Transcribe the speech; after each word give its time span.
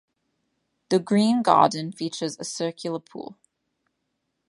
The 0.89 0.97
Green 0.97 1.43
Garden 1.43 1.91
features 1.91 2.35
a 2.39 2.43
circular 2.43 2.97
pool. 2.97 3.37